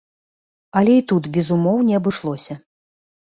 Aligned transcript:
Але 0.79 0.93
і 0.99 1.03
тут 1.11 1.23
без 1.37 1.51
умоў 1.55 1.77
не 1.89 1.93
абышлося. 1.99 2.53